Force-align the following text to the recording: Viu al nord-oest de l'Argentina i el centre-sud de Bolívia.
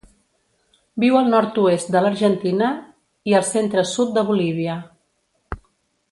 Viu 1.03 1.17
al 1.19 1.27
nord-oest 1.33 1.91
de 1.95 2.01
l'Argentina 2.05 2.69
i 3.33 3.39
el 3.41 3.45
centre-sud 3.53 4.15
de 4.19 4.23
Bolívia. 4.31 4.79